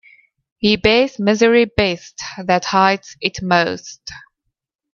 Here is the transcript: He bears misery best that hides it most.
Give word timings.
He 0.57 0.77
bears 0.77 1.19
misery 1.19 1.65
best 1.65 2.23
that 2.43 2.65
hides 2.65 3.15
it 3.21 3.39
most. 3.43 4.01